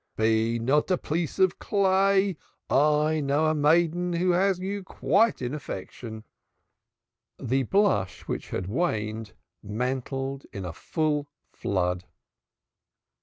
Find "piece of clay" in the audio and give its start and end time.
0.97-2.35